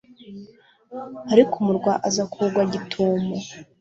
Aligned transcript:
ariko 1.33 1.53
umurwa 1.61 1.93
aza 2.07 2.23
kuwugwa 2.31 2.63
gitumo 2.73 3.33